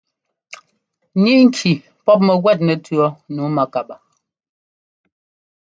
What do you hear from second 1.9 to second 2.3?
pɔ́p